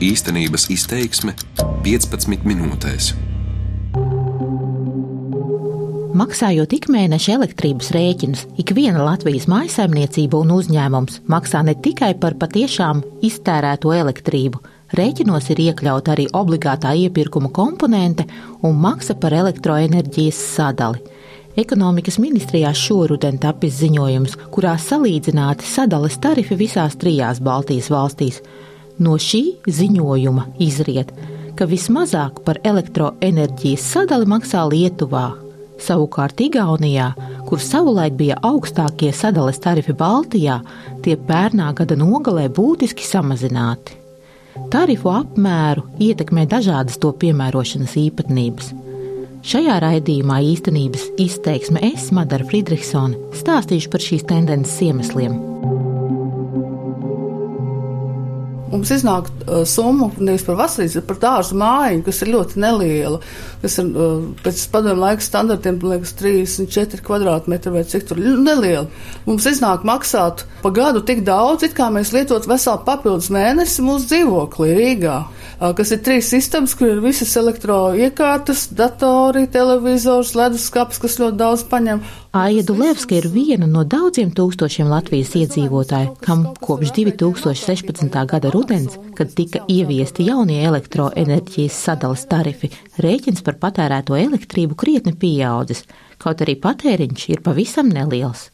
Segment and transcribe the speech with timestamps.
[0.00, 1.34] Īstenības izteiksme
[1.84, 3.10] 15 minūtēs.
[6.16, 13.02] Maksājot ikmēneša elektrības rēķinus, ik viena Latvijas mājsaimniecība un uzņēmums maksā ne tikai par patiešām
[13.28, 14.62] iztērēto elektrību,
[14.96, 18.24] rēķinos ir iekļauta arī obligātā iepirkuma komponente
[18.64, 21.04] un maksa par elektroenerģijas sadali.
[21.60, 28.40] Ekonomikas ministrijā šoruden tapis ziņojums, kurā salīdzināti sadales tarifi visās trijās Baltijas valstīs.
[29.00, 31.12] No šī ziņojuma izriet,
[31.56, 35.30] ka vismazāk par elektroenerģijas sadali maksā Lietuvā,
[35.80, 37.10] savukārt Igaunijā,
[37.48, 40.60] kur savulaik bija augstākie sadales tarifi Baltijā,
[41.04, 43.96] tie pērnā gada nogalē būtiski samazināti.
[44.70, 48.72] Tarifu apmēru ietekmē dažādas to piemērošanas īpatnības.
[49.40, 55.38] Šajā raidījumā īstenības izteiksme es, Madara Friedrichsone, stāstīšu par šīs tendences iemesliem.
[58.70, 63.18] Mums iznāk uh, summa nevis par vasarīs, bet par dārzu mājiņu, kas ir ļoti neliela.
[63.64, 68.86] Tas ir uh, pēc padomu laika standartiem, liekas, 34 kvadrātmetri vai cik tur neliela.
[69.26, 74.12] Mums iznāk maksāt pa gadu tik daudz, it kā mēs lietotu veselu papildus mēnesi mūsu
[74.12, 75.18] dzīvoklī Rīgā,
[75.60, 82.00] kas ir trīs sistēmas, kur ir visas elektroiekārtas, datori, televizors, leduskapis, kas ļoti daudz paņem.
[82.40, 88.16] Aija Dulevska ir viena no daudziem tūkstošiem Latvijas iedzīvotāju, kam kopš 2016.
[88.32, 92.72] gada rudens, kad tika ieviesti jaunie elektroenerģijas sadales tarifi,
[93.02, 95.84] rēķins par patērēto elektrību krietni pieaudzis,
[96.22, 98.48] kaut arī patēriņš ir pavisam neliels.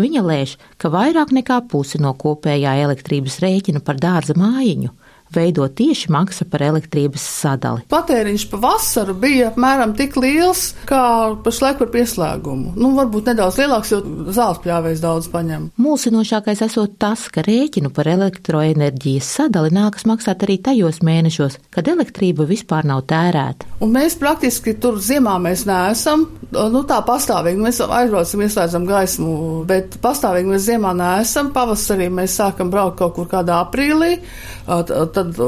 [0.00, 4.92] Viņa lēš, ka vairāk nekā pusi no kopējā elektrības rēķina par dārza mājiņu
[5.34, 7.84] veido tieši maksa par elektrības sadali.
[7.90, 11.02] Patēriņš pa vasaru bija apmēram tik liels, kā
[11.44, 12.74] pašlaik par pieslēgumu.
[12.80, 14.00] Nu, varbūt nedaudz lielāks, jo
[14.34, 15.70] zāles pļāvējs daudz paņem.
[15.80, 22.46] Mulsinošākais esot tas, ka rēķinu par elektroenerģijas sadali nākas maksāt arī tajos mēnešos, kad elektrība
[22.48, 23.68] vispār nav tērēta.
[23.84, 27.60] Un mēs praktiski tur ziemā mēs neesam, nu tā pastāvīgi.
[27.62, 29.34] Mēs aizbraucam, ieslēdzam gaismu,
[29.68, 31.52] bet pastāvīgi mēs ziemā neesam.
[31.54, 34.18] Pavasarī mēs sākam braukt kaut kur kādā aprīlī.
[34.66, 35.38] Tad tad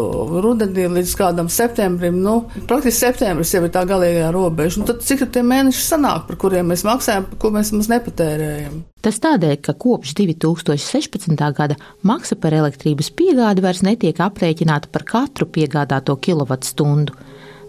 [0.44, 2.38] rudenī līdz kādam septembrim, nu,
[2.68, 4.80] praktiski septembris jau ir tā galīgā robeža.
[4.80, 8.80] Un tad cik tie mēneši sanāk, par kuriem mēs maksājam, ko mēs mums nepatērējam?
[9.02, 11.36] Tas tādēļ, ka kopš 2016.
[11.56, 17.16] gada maksa par elektrības piegādi vairs netiek aprēķināta par katru piegādāto kilovatstundu.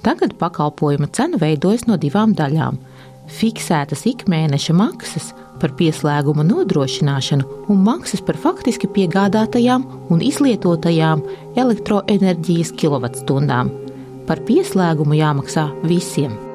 [0.03, 2.77] Tagad pakalpojuma cena veidojas no divām daļām-
[3.39, 5.31] fiksētas ikmēneša maksas
[5.61, 11.25] par pieslēguma nodrošināšanu un maksas par faktiski piegādātajām un izlietotajām
[11.65, 13.71] elektroenerģijas kilovatstundām.
[14.27, 16.52] Par pieslēgumu jāmaksā visiem.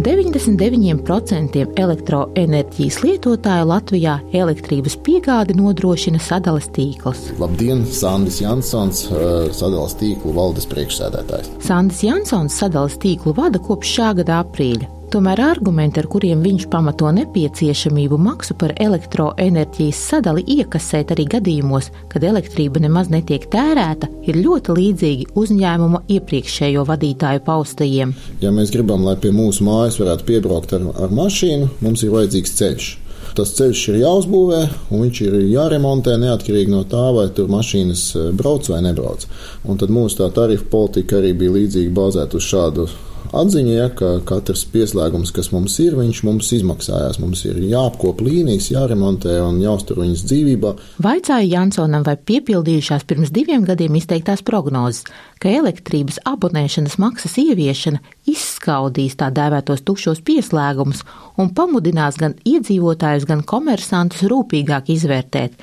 [0.00, 7.26] 99% elektroenerģijas lietotāju Latvijā elektrības piegādi nodrošina sadales tīkls.
[7.40, 11.50] Labdien, Sandis Jansons, eh, sadales tīklu valdes priekšsēdētājs.
[11.66, 14.99] Sandis Jansons sadales tīklu vada kopš šā gada aprīļa.
[15.10, 22.22] Tomēr argumenti, ar kuriem viņš pamato nepieciešamību maksu par elektroenerģijas sadali iekasēt arī gadījumos, kad
[22.28, 28.14] elektrība nemaz netiek tērēta, ir ļoti līdzīgi uzņēmuma iepriekšējo vadītāju paustajiem.
[28.44, 32.56] Ja mēs gribam, lai pie mūsu mājas varētu piebraukt ar, ar mašīnu, mums ir vajadzīgs
[32.62, 32.94] ceļš.
[33.34, 34.62] Tas ceļš ir jāuzbūvē,
[34.94, 39.26] un viņš ir jāremontē neatkarīgi no tā, vai tur mašīnas eh, brauc vai nebrauc.
[39.66, 42.90] Un tad mūsu tā tarifu politika arī bija līdzīgi bāzēta uz šādu
[43.36, 47.18] atziņa, ja, ka katrs pieslēgums, kas mums ir, viņš mums izmaksājās.
[47.22, 50.72] Mums ir jāapkop līnijas, jāremontē un jāuztur viņas dzīvībā.
[51.04, 55.06] Vaicāja Jansonam, vai piepildījušās pirms diviem gadiem izteiktās prognozes,
[55.42, 61.04] ka elektrības abonēšanas maksas ieviešana izskaudīs tā dēvētos tukšos pieslēgumus
[61.40, 65.56] un pamudinās gan iedzīvotājus, gan komersantus rūpīgāk izvērtēt,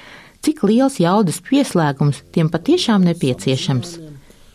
[0.46, 3.98] cik liels jaudas pieslēgums tiem patiešām nepieciešams.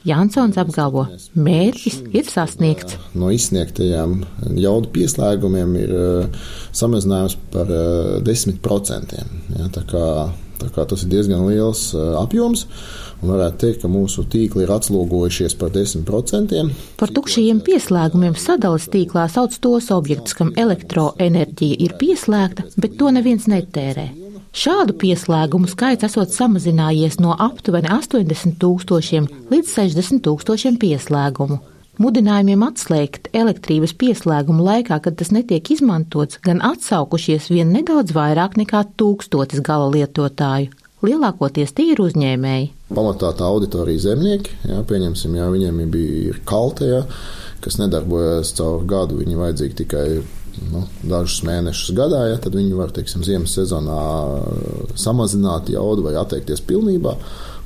[0.06, 1.04] Jansons apgalvo,
[1.38, 2.96] mērķis ir sasniegts.
[3.14, 4.22] No izsniegtajām
[4.58, 9.14] jaudu pieslēgumiem ir uh, samazinājums par uh, 10%.
[9.58, 10.06] Ja, tā kā,
[10.58, 12.66] tā kā tas ir diezgan liels uh, apjoms.
[13.22, 16.72] Un varētu teikt, ka mūsu tīkli ir atslogojušies par 10%.
[16.98, 23.46] Par tukšajiem pieslēgumiem sadales tīklā sauc tos objektus, kam elektroenerģija ir pieslēgta, bet to neviens
[23.46, 24.08] netērē.
[24.52, 31.56] Šādu pieslēgumu skaits esot samazinājies no aptuveni 80 tūkstošiem līdz 60 tūkstošiem pieslēgumu.
[32.02, 38.84] Mudinājumiem atslēgt elektrības pieslēgumu laikā, kad tas netiek izmantots, gan atsaukušies vien nedaudz vairāk nekā
[39.00, 40.68] tūkstotis gala lietotāju.
[41.02, 42.68] Lielākoties tie ir uzņēmēji.
[42.92, 47.00] Pamatā tā auditorija zemnieki, jā, pieņemsim, jā, viņiem bija kalte, jā,
[47.64, 50.06] kas nedarbojas caur gadu, viņi vajadzīgi tikai
[50.72, 54.02] nu, dažus mēnešus gadā, ja, tad viņi var teiksim, ziemas sezonā
[54.98, 57.16] samazināt jaudu vai atteikties pilnībā.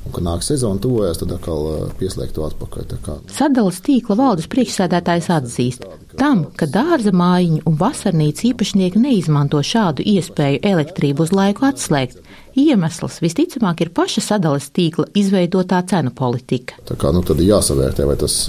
[0.07, 2.93] Un, kad nāk sezona, tuvojas, tad atkal pieslēgt to atpakaļ.
[3.33, 5.83] Sadales tīkla valdes priekšsēdētājs atzīst,
[6.19, 12.21] tam, ka dārza mājiņu un vasarnīcu īpašnieki neizmanto šādu iespēju elektrību uz laiku atslēgt.
[12.57, 16.79] Iemesls visticamāk ir paša sadales tīkla izveidotā cenu politika.
[16.87, 18.39] Tā kā nu, tad ir jāsavērtē, vai tas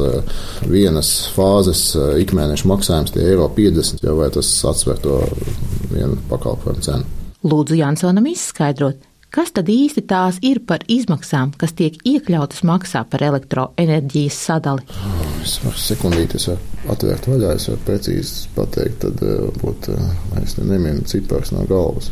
[0.63, 1.91] vienas fāzes
[2.23, 5.21] ikmēneša maksājums tie eiro 50, vai tas atsver to
[5.91, 7.15] vienu pakalpojumu cenu.
[7.49, 13.21] Lūdzu Jansonam izskaidrot, Kas tad īsti tās ir par izmaksām, kas tiek iekļautas maksā par
[13.27, 14.81] elektroenerģijas sadali?
[15.43, 16.65] Es varu sekundīti, es varu
[16.95, 19.21] atvērt vaļā, es varu precīzi pateikt, tad
[19.61, 19.93] būt,
[20.41, 22.09] es neminu cipars no galvas.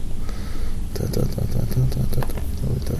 [0.98, 2.20] Tā, tā, tā, tā, tā, tā, tā,
[2.60, 2.96] tā, tā.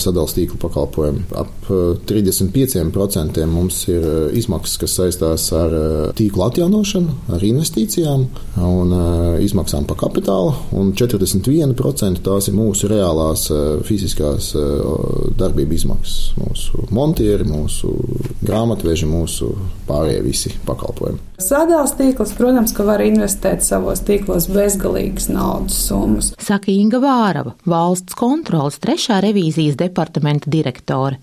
[0.00, 1.24] sadalījuma tīkla pakalpojumi.
[1.36, 1.70] Ap
[2.08, 5.74] 35% eh, mums ir eh, izmaksas, kas saistās ar
[6.16, 8.26] tīklu atjaunošanu, ar investīcijām
[8.66, 8.94] un
[9.42, 13.46] izmaksām par kapitālu, un 41% tās ir mūsu reālās
[13.86, 14.52] fiziskās
[15.36, 16.18] darbības izmaksas.
[16.40, 17.92] Mūsu montieri, mūsu
[18.46, 19.52] grāmatveži, mūsu
[19.86, 21.22] pārējie visi pakalpojumi.
[21.36, 26.30] Sadalījums tīkls, protams, ka var investēt savos tīklos bezgalīgas naudas summas.
[26.40, 31.20] Saka Inga Vārava, valsts kontrolas trešā revīzijas departamenta direktore.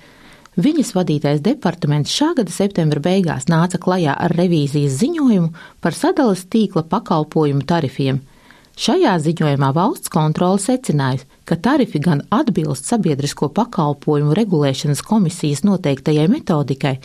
[0.53, 5.50] Viņas vadītais departaments šā gada septembra beigās nāca klajā ar revīzijas ziņojumu
[5.81, 8.21] par sadalas tīkla pakalpojumu tarifiem.
[8.73, 16.95] Šajā ziņojumā valsts kontrole secinājusi, ka tarifi gan atbilst sabiedrisko pakalpojumu regulēšanas komisijas noteiktajai metodikai,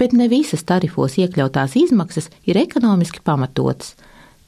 [0.00, 3.92] bet ne visas tarifos iekļautās izmaksas ir ekonomiski pamatotas.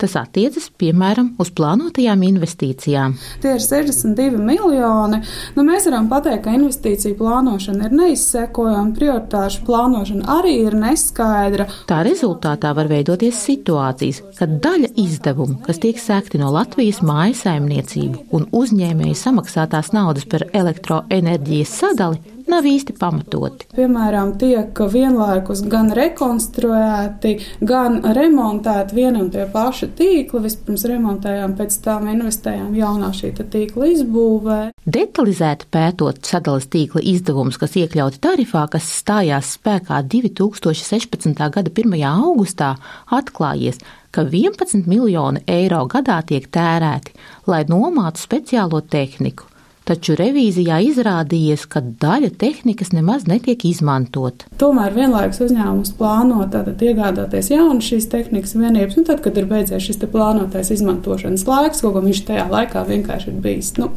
[0.01, 3.19] Tas attiecas, piemēram, uz plānotajām investīcijām.
[3.43, 5.19] Tie ir 62 miljoni.
[5.57, 11.69] Nu, mēs varam pateikt, ka investīcija plānošana ir neizsekojama, prioritāšu plānošana arī ir neskaidra.
[11.91, 18.49] Tā rezultātā var veidoties situācijas, kad daļa izdevumu, kas tiek sekti no Latvijas mājasaimniecību un
[18.57, 23.69] uzņēmēju samaksātās naudas par elektroenerģijas sadali, nav īsti pamatoti.
[23.77, 27.37] Piemēram, tiek vienlaikus gan rekonstruēti,
[27.67, 30.43] gan remontēti viena un tie paši tīkli.
[30.45, 34.59] Vispirms remontējām, pēc tam investējām jaunā šī tīkla izbūvē.
[34.85, 41.35] Detalizēti pētot sadalas tīkla izdevumus, kas iekļauti tarifā, kas stājās spēkā 2016.
[41.37, 41.97] gada 1.
[42.11, 42.75] augustā,
[43.13, 43.81] atklājies,
[44.11, 47.15] ka 11 miljoni eiro gadā tiek tērēti,
[47.51, 49.50] lai nomātu speciālo tehniku
[49.91, 54.47] taču revīzijā izrādījies, ka daļa tehnikas nemaz netiek izmantota.
[54.61, 59.89] Tomēr vienlaikus uzņēmums plāno tātad iegādāties jaunu šīs tehnikas vienības, un tad, kad ir beidzies
[59.89, 63.91] šis plānotais izmantošanas laiks, kaut kā viņš tajā laikā vienkārši ir bijis nu,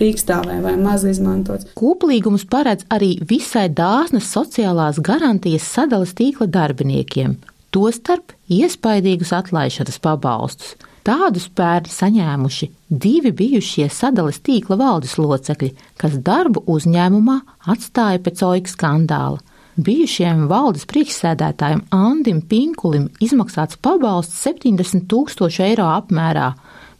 [0.00, 1.70] tīkstāvē vai maz izmantots.
[1.78, 7.38] Koplīgums paredz arī visai dāsnas sociālās garantijas sadalas tīkla darbiniekiem,
[7.74, 10.76] tostarp iespaidīgus atlaišanas pabalstus.
[11.06, 15.68] Tādus pērn saņēmuši divi bijušie sadales tīkla valdes locekļi,
[16.02, 17.36] kas darbu uzņēmumā
[17.70, 19.38] atstāja pēc oika skandāla.
[19.76, 26.48] Bijušajam valdes priekšsēdētājam Andim Pinkulim izmaksāts pabalsts 70 tūkstoši eiro apmērā,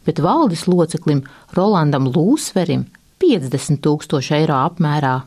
[0.07, 1.25] bet valdes loceklim
[1.57, 2.85] Rolandam Lūsverim
[3.19, 5.17] 50 tūkstoši eiro apmērā.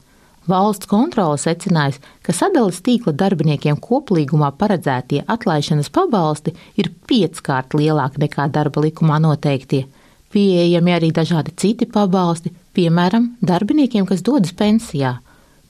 [0.50, 8.48] Valsts kontrole secinājusi, ka sadales tīkla darbiniekiem koplīgumā paredzētie atlaišanas pabalsti ir pieckārt lielāki nekā
[8.51, 9.84] darba likumā noteiktie.
[10.31, 15.19] Pieejami arī dažādi citi pabalsti, piemēram, darbiniekiem, kas dodas pensijā.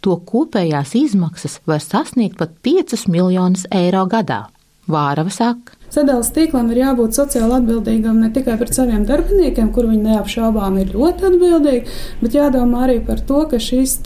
[0.01, 4.47] To kopējās izmaksas var sasniegt pat 5 miljonus eiro gadā.
[4.91, 5.77] Vārava saka.
[5.91, 10.93] Sadales tīklam ir jābūt sociāli atbildīgam ne tikai pret saviem darbiniekiem, kur viņi neapšaubām ir
[10.95, 13.97] ļoti atbildīgi, bet jādomā arī par to, ka šīs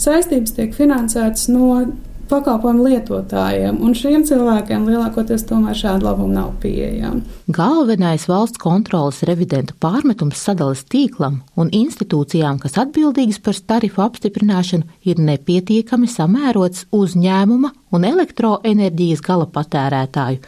[0.00, 1.82] saistības tiek finansētas no
[2.30, 7.22] pakalpojumu lietotājiem, un šiem cilvēkiem lielākoties tomēr šāda labuma nav pieejama.
[7.54, 15.20] Galvenais valsts kontrolas revidentu pārmetums sadalas tīklam un institūcijām, kas atbildīgas par tarifu apstiprināšanu, ir
[15.24, 20.42] nepietiekami samērots uzņēmuma un elektroenerģijas gala patērētāju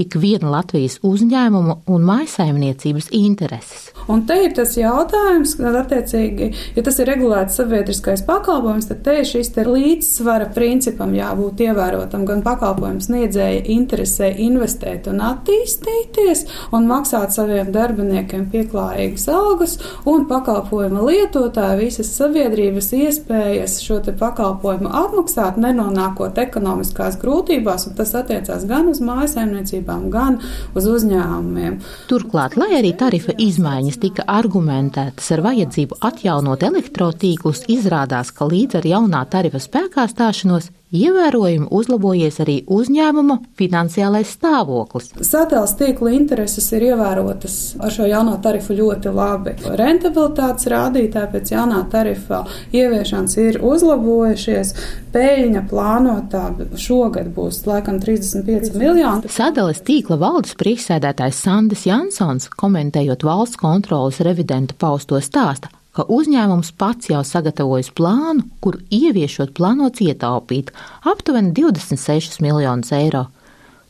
[0.00, 3.95] ikviena Latvijas uzņēmuma un maisaimniecības intereses.
[4.12, 9.16] Un te ir tas jautājums, ka, attiecīgi, ja tas ir regulēts sabiedriskais pakalpojums, tad te
[9.20, 16.44] ir šis te līdzsvara principam jābūt ievērotam gan pakalpojumu sniedzēja interesē investēt un attīstīties
[16.76, 24.92] un maksāt saviem darbiniekiem pieklājīgas algas un pakalpojuma lietotāja visas sabiedrības iespējas šo te pakalpojumu
[25.02, 30.40] apmaksāt, nenonākot ekonomiskās grūtībās, un tas attiecās gan uz mājasaimniecību, pašvaldībām, gan
[30.74, 31.78] uz uzņēmumiem.
[32.08, 38.76] Turklāt, lai arī tarifa izmaiņas kas tika argumentētas ar vajadzību atjaunot elektrotīklus, izrādās, ka līdz
[38.76, 45.08] ar jaunā tarifa spēkā stāšanos Ievērojami uzlabojies arī uzņēmuma finansiālais stāvoklis.
[45.18, 49.56] Sadalījuma tīkla intereses ir ievērotas ar šo jauno tarifu ļoti labi.
[49.80, 54.74] Rentabilitātes rādītāji pēc jaunā tarifa ieviešanas ir uzlabojušies.
[55.16, 56.44] Pēļņa plānotā
[56.78, 59.32] šogad būs laikam 35 miljoni.
[59.32, 67.08] Sadalījuma tīkla valdes priekšsēdētājs Sandis Jansons, komentējot valsts kontrolas revidentu pausto stāstu, ka uzņēmums pats
[67.10, 70.72] jau sagatavojas plānu, kur ieviešot plānots ietaupīt
[71.08, 73.26] aptuveni 26 miljonus eiro.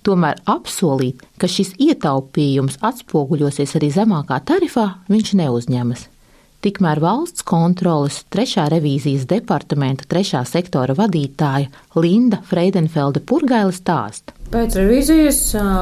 [0.07, 6.05] Tomēr apsolīt, ka šis ietaupījums atspoguļosies arī zemākā tarifā, viņš neuzņemas.
[6.63, 14.35] Tikmēr valsts kontroles trešā revīzijas departamenta trešā sektora vadītāja Linda Freidenfelde Purgaila stāsta.
[14.51, 15.41] Pēc revīzijas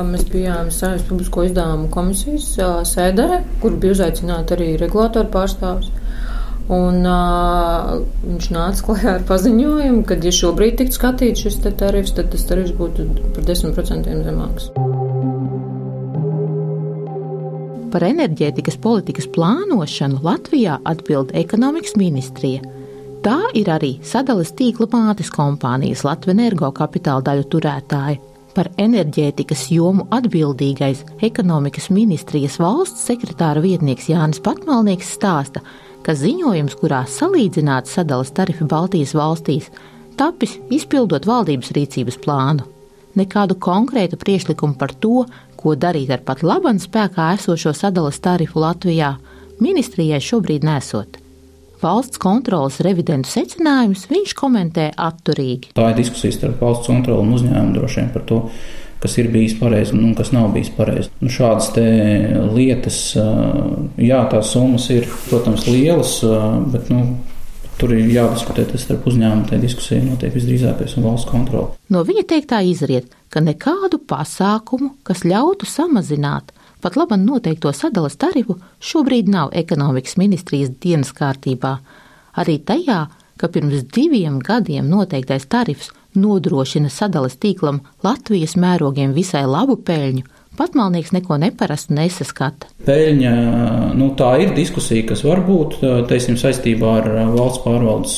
[0.08, 2.48] mēs bijām Saimnes publisko izdevumu komisijas
[2.90, 5.92] sēdē, kur bija uzaicināti arī regulātoru pārstāvjus.
[6.64, 12.30] Un, uh, viņš nāca klajā ar paziņojumu, ka, ja šobrīd tiktu skatīts šis tarifs, tad
[12.32, 13.04] tas tarifs būtu
[13.36, 14.70] par 10% zemāks.
[17.92, 22.64] Par enerģētikas politikas plānošanu Latvijā atbild ekonomikas ministrija.
[23.24, 28.18] Tā ir arī sadales tīkla mātes kompānijas Latvijas energo kapitāla daļu turētāja.
[28.54, 37.04] Par enerģētikas jomu atbildīgais ekonomikas ministrijas valsts sekretāra vietnieks Jānis Patmalnieks stāsta, ka ziņojums, kurā
[37.08, 39.70] salīdzināts sadalas tarifi Baltijas valstīs,
[40.20, 42.68] tapis izpildot valdības rīcības plānu.
[43.16, 45.24] Nekādu konkrētu priekšlikumu par to,
[45.56, 49.14] ko darīt ar pat labam spēkā esošo sadalas tarifu Latvijā,
[49.62, 51.20] ministrijai šobrīd nesot.
[51.80, 55.74] Valsts kontrolas revidentu secinājumus viņš komentē atturīgi.
[55.76, 58.40] Tā ir diskusija starp valsts kontroli un uzņēmumu droši vien par to,
[59.04, 61.12] kas ir bijis pareizi un kas nav bijis pareizi.
[61.20, 61.70] Nu, šādas
[62.56, 62.98] lietas,
[64.00, 66.16] jā, tās summas ir, protams, lielas,
[66.72, 67.04] bet nu,
[67.76, 69.48] tur ir jādiskutē tas starp uzņēmumu.
[69.50, 71.74] Tā diskusija notiek visdrīzākais un valsts kontroli.
[71.92, 78.58] No viņa teiktā izriet, ka nekādu pasākumu, kas ļautu samazināt pat labam noteikto sadalas tarifu,
[78.80, 81.78] šobrīd nav ekonomikas ministrijas dienas kārtībā.
[82.40, 83.06] Arī tajā,
[83.40, 91.10] ka pirms diviem gadiem noteiktais tarifs nodrošina sadales tīklam Latvijas mērogiem visai labu peļņu, Patmalnieks
[91.14, 92.68] neko neparastu nesaskata.
[92.84, 93.32] Peļņa,
[93.98, 95.80] nu, tā ir diskusija, kas var būt,
[96.10, 98.14] teiksim, saistībā ar valsts pārvaldes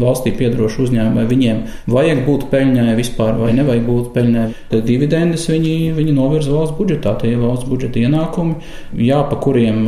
[0.00, 1.60] valstī piedarošu uzņēmumu, vai viņiem
[1.92, 4.46] vajag būt peļņai vispār, vai nevajag būt peļņai.
[4.72, 8.56] Tad dividendes viņi, viņi novirza valsts budžetā, tie ir valsts budžeta ienākumi,
[9.04, 9.84] jā, pa kuriem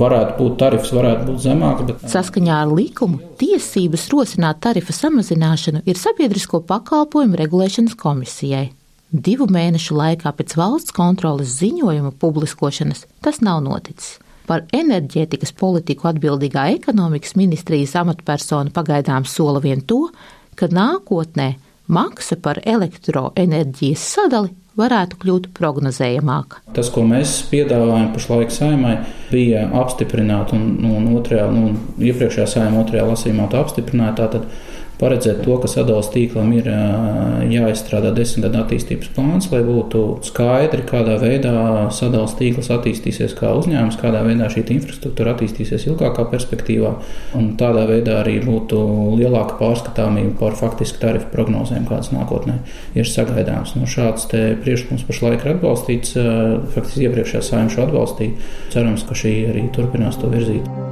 [0.00, 1.88] varētu būt tarifs, varētu būt zemāks.
[1.88, 2.06] Bet...
[2.14, 8.68] Saskaņā ar likumu tiesības rosināt tarifa samazināšanu ir sabiedrisko pakalpojumu regulēšanas komisijai.
[9.14, 14.16] Divu mēnešu laikā pēc valsts kontrolas ziņojuma publiskošanas tas nav noticis.
[14.48, 20.08] Par enerģētikas politiku atbildīgā ekonomikas ministrijas amatpersona pagaidām sola vien to,
[20.58, 21.52] ka nākotnē
[21.86, 26.64] maksa par elektroenerģijas sadali varētu kļūt prognozējamāka.
[26.74, 28.96] Tas, ko mēs piedāvājam pašlaik saimai,
[29.30, 34.18] bija apstiprināt, un, un, otrajā, un iepriekšējā saimā otrajā lasījumā to apstiprināt.
[34.18, 34.50] Tātad
[35.00, 36.68] paredzēt to, ka sadalījuma tīklam ir
[37.50, 41.54] jāizstrādā desmit gadu attīstības plāns, lai būtu skaidri, kādā veidā
[41.94, 46.94] sadalījuma tīkls attīstīsies kā uzņēmums, kādā veidā šī infrastruktūra attīstīsies ilgākā perspektīvā,
[47.38, 48.80] un tādā veidā arī būtu
[49.18, 52.60] lielāka pārskatāmība par faktiski tarifu prognozēm, kādas nākotnē
[52.98, 53.74] ir sagaidāmas.
[53.78, 56.16] No šāds priekšlikums pašlaik ir atbalstīts,
[56.74, 58.50] faktiski iepriekšējā saimša atbalstīja.
[58.74, 60.83] Cerams, ka šī arī turpinās to virzīt.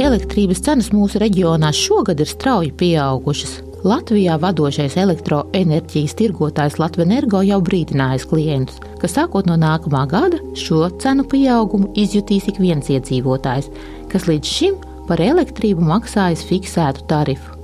[0.00, 3.58] Elektrības cenas mūsu reģionā šogad ir strauji pieaugušas.
[3.84, 10.86] Latvijā vadošais elektroenerģijas tirgotājs Latvijas Energo jau brīdinājis klientus, ka sākot no nākamā gada šo
[11.00, 13.68] cenu pieaugumu izjutīs ik viens iedzīvotājs,
[14.12, 14.78] kas līdz šim
[15.08, 17.58] par elektrību maksājis fiksētu tarifu.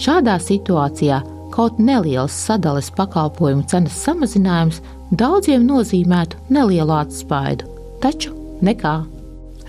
[0.00, 1.20] Šādā situācijā
[1.52, 4.80] kaut neliels sadales pakalpojumu cenas samazinājums
[5.12, 7.68] daudziem nozīmētu nelielu atspaidu,
[8.00, 8.32] taču
[8.64, 8.96] nekā.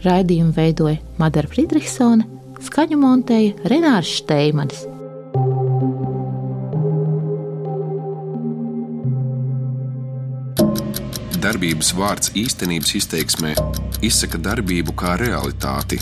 [0.07, 2.25] Raidījumu veidoja Madara Friedrichsone,
[2.63, 4.85] skaņu montēja Renārs Šteimanis.
[11.47, 13.53] Darbības vārds īstenības izteiksmē
[14.03, 16.01] izsaka darbību kā realitāti.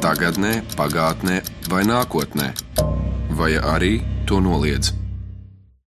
[0.00, 1.40] Tagatnē, pagātnē
[1.72, 2.52] vai nākotnē,
[3.40, 4.99] vai arī to noliedz.